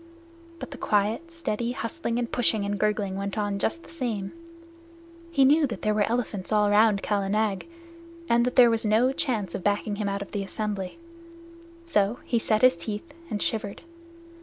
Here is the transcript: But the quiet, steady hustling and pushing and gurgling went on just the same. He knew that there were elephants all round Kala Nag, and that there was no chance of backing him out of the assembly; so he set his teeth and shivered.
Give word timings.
But 0.57 0.71
the 0.71 0.79
quiet, 0.79 1.31
steady 1.31 1.73
hustling 1.73 2.17
and 2.17 2.31
pushing 2.31 2.65
and 2.65 2.79
gurgling 2.79 3.17
went 3.17 3.37
on 3.37 3.59
just 3.59 3.83
the 3.83 3.91
same. 3.91 4.31
He 5.29 5.45
knew 5.45 5.67
that 5.67 5.83
there 5.83 5.93
were 5.93 6.09
elephants 6.09 6.51
all 6.51 6.71
round 6.71 7.03
Kala 7.03 7.29
Nag, 7.29 7.67
and 8.27 8.43
that 8.43 8.55
there 8.55 8.71
was 8.71 8.83
no 8.83 9.13
chance 9.13 9.53
of 9.53 9.63
backing 9.63 9.97
him 9.97 10.09
out 10.09 10.23
of 10.23 10.31
the 10.31 10.41
assembly; 10.41 10.97
so 11.85 12.17
he 12.25 12.39
set 12.39 12.63
his 12.63 12.75
teeth 12.75 13.13
and 13.29 13.43
shivered. 13.43 13.83